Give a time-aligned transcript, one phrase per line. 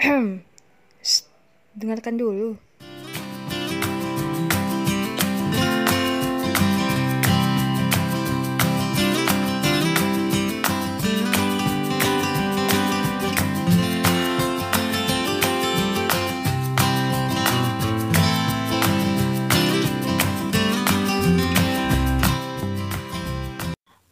[1.76, 2.56] Dengarkan dulu.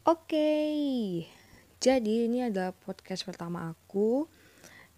[0.08, 1.24] Oke,
[1.80, 4.28] jadi ini adalah podcast pertama aku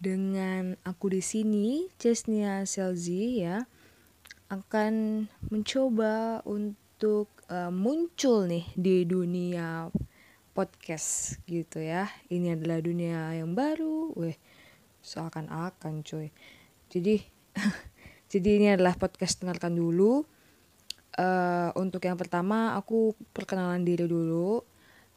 [0.01, 3.61] dengan aku di sini, Chesnia Selzi ya,
[4.49, 5.23] akan
[5.53, 9.93] mencoba untuk uh, muncul nih di dunia
[10.57, 12.09] podcast gitu ya.
[12.33, 14.35] Ini adalah dunia yang baru, weh,
[15.05, 16.33] seakan-akan coy.
[16.89, 17.21] Jadi,
[18.33, 20.25] jadi ini adalah podcast dengarkan dulu.
[21.13, 24.70] Uh, untuk yang pertama aku perkenalan diri dulu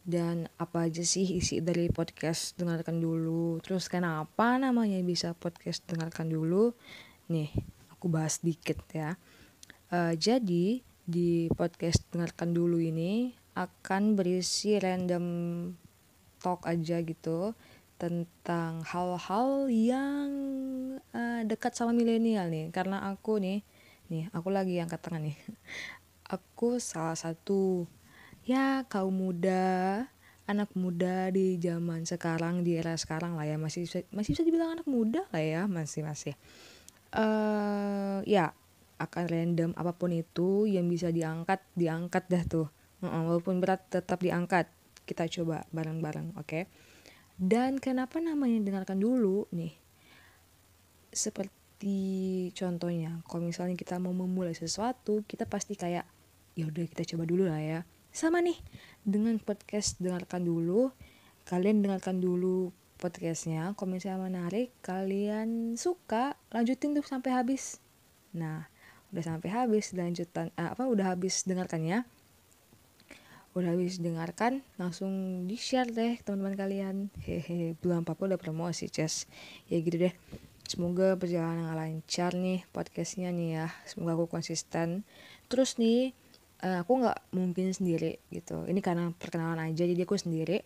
[0.05, 3.57] dan apa aja sih isi dari podcast dengarkan dulu?
[3.65, 6.77] Terus kenapa namanya bisa podcast dengarkan dulu?
[7.33, 7.49] Nih
[7.89, 9.17] aku bahas dikit ya.
[9.89, 15.25] Uh, jadi di podcast dengarkan dulu ini akan berisi random
[16.45, 17.57] talk aja gitu
[17.97, 20.29] tentang hal-hal yang
[21.17, 22.69] uh, dekat sama milenial nih.
[22.69, 23.65] Karena aku nih
[24.13, 25.39] nih aku lagi angkat tangan nih.
[26.25, 27.85] Aku salah satu
[28.45, 30.05] ya kaum muda
[30.45, 33.57] anak muda di zaman sekarang di era sekarang lah ya.
[33.57, 36.37] Masih bisa, masih bisa dibilang anak muda lah ya masih masih.
[37.15, 38.53] Uh, ya
[39.01, 42.69] akan random apa pun itu yang bisa diangkat diangkat dah tuh.
[43.01, 44.69] Uh, walaupun berat tetap diangkat.
[45.05, 46.49] Kita coba bareng-bareng oke?
[46.49, 46.65] Okay?
[47.37, 49.45] dan kenapa namanya dengarkan dulu?
[49.53, 49.77] Nih
[51.15, 56.03] seperti contohnya kalau misalnya kita mau memulai sesuatu kita pasti kayak
[56.59, 57.81] ya udah kita coba dulu lah ya
[58.15, 58.55] sama nih
[59.03, 60.95] dengan podcast dengarkan dulu
[61.51, 62.71] kalian dengarkan dulu
[63.03, 63.75] podcastnya.
[63.75, 67.83] Kalau misalnya menarik kalian suka lanjutin tuh sampai habis.
[68.31, 68.71] Nah
[69.11, 72.07] udah sampai habis lanjutan eh, apa udah habis dengarkannya.
[73.59, 76.97] Udah habis dengarkan langsung di share deh teman-teman kalian.
[77.19, 79.27] Hehe belum apa apa udah promosi ces.
[79.67, 80.15] Ya gitu deh.
[80.71, 83.67] Semoga perjalanan lancar nih podcastnya nih ya.
[83.91, 85.03] Semoga aku konsisten.
[85.51, 86.15] Terus nih
[86.63, 88.69] uh, aku nggak mungkin sendiri gitu.
[88.69, 90.63] Ini karena perkenalan aja jadi aku sendiri.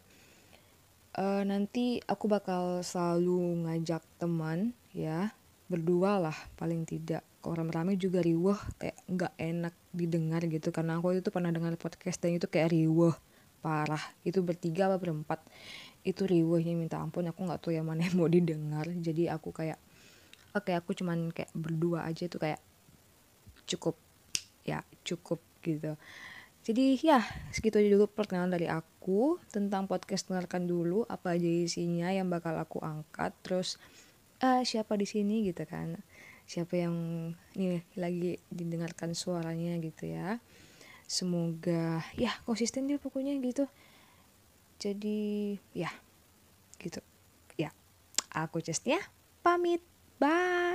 [1.18, 5.32] Uh, nanti aku bakal selalu ngajak teman ya
[5.68, 7.24] berdua lah paling tidak.
[7.40, 10.68] Kalau rame-rame juga riweh kayak nggak enak didengar gitu.
[10.74, 13.14] Karena aku itu pernah dengar podcast dan itu kayak riweh
[13.64, 14.02] parah.
[14.22, 15.40] Itu bertiga apa berempat
[16.06, 18.86] itu riwehnya minta ampun aku nggak tahu yang mana yang mau didengar.
[18.86, 19.80] Jadi aku kayak
[20.56, 22.60] oke okay, aku cuman kayak berdua aja tuh kayak
[23.68, 24.00] cukup
[24.64, 25.94] ya cukup gitu.
[26.68, 32.12] Jadi ya segitu aja dulu perkenalan dari aku tentang podcast dengarkan dulu apa aja isinya
[32.12, 33.80] yang bakal aku angkat terus
[34.44, 35.96] uh, siapa di sini gitu kan.
[36.44, 36.96] Siapa yang
[37.56, 40.40] nih lagi didengarkan suaranya gitu ya.
[41.08, 43.64] Semoga ya konsisten dia pokoknya gitu.
[44.76, 45.88] Jadi ya
[46.76, 47.00] gitu.
[47.56, 47.72] Ya
[48.28, 49.00] aku just ya
[49.40, 49.80] pamit.
[50.18, 50.67] Bye